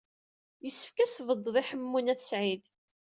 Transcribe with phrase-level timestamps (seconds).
[0.63, 2.63] Yessefk ad as-tbedded i Ḥemmu n At Sɛid.